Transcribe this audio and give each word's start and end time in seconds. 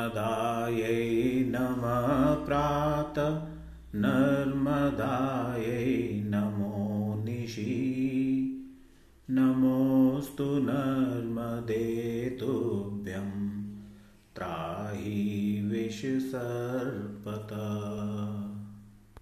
नर्मदायै 0.00 1.44
नम 1.44 2.46
प्रात। 2.46 3.14
नर्मदायै 3.94 6.22
नमो 6.24 7.22
निशि। 7.24 7.96
नमोऽस्तु 9.30 10.44
नर्मदे 10.44 12.36
तुभ्यं। 12.40 13.64
त्राहि 14.36 15.68
विषसर्पत 15.72 17.79